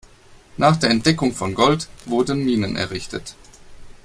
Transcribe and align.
Nach 0.57 0.77
der 0.77 0.89
Entdeckung 0.89 1.31
von 1.31 1.53
Gold 1.53 1.87
wurden 2.05 2.43
Minen 2.43 2.75
errichtet. 2.75 3.35